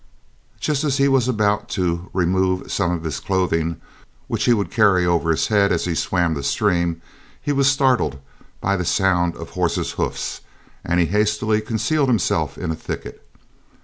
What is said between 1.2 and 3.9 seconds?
about to remove some of his clothing,